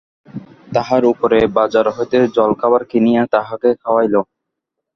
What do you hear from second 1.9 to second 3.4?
হইতে জলখাবার কিনিয়া